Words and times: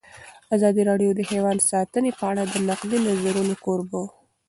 ازادي 0.55 0.81
راډیو 0.89 1.11
د 1.15 1.21
حیوان 1.29 1.57
ساتنه 1.69 2.11
په 2.19 2.23
اړه 2.31 2.43
د 2.47 2.55
نقدي 2.69 2.97
نظرونو 3.07 3.53
کوربه 3.65 3.95
وه. 4.03 4.09